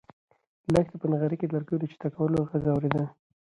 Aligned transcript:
لښتې 0.73 0.95
په 1.01 1.07
نغري 1.11 1.35
کې 1.39 1.45
د 1.47 1.51
لرګیو 1.55 1.81
د 1.81 1.85
چټکولو 1.91 2.37
غږ 2.49 2.63
اورېده. 2.71 3.03